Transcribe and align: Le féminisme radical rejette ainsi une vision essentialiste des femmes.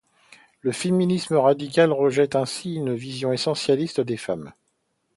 Le 0.61 0.71
féminisme 0.71 1.35
radical 1.35 1.91
rejette 1.91 2.35
ainsi 2.35 2.73
une 2.73 2.95
vision 2.95 3.33
essentialiste 3.33 4.01
des 4.01 4.17
femmes. 4.17 4.51